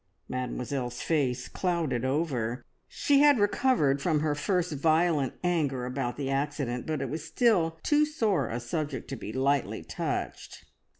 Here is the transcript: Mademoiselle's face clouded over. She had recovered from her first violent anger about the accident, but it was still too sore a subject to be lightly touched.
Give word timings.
Mademoiselle's 0.27 0.99
face 0.99 1.47
clouded 1.47 2.03
over. 2.03 2.65
She 2.87 3.19
had 3.19 3.37
recovered 3.37 4.01
from 4.01 4.21
her 4.21 4.33
first 4.33 4.73
violent 4.73 5.33
anger 5.43 5.85
about 5.85 6.17
the 6.17 6.31
accident, 6.31 6.87
but 6.87 7.01
it 7.03 7.09
was 7.11 7.23
still 7.23 7.77
too 7.83 8.03
sore 8.07 8.49
a 8.49 8.59
subject 8.59 9.07
to 9.09 9.15
be 9.15 9.31
lightly 9.31 9.83
touched. 9.83 10.65